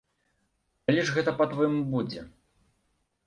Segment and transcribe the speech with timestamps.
[0.89, 2.21] Калі ж гэта па-твойму будзе?